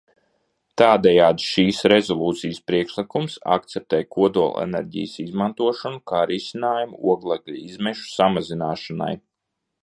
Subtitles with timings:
[0.81, 9.13] Tādējādi šis rezolūcijas priekšlikums akceptē kodolenerģijas izmantošanu kā risinājumu oglekļa izmešu samazināšanai.